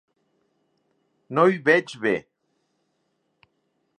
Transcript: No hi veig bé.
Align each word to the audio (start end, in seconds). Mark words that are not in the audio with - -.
No 1.37 1.43
hi 1.51 1.61
veig 1.69 1.95
bé. 2.05 2.15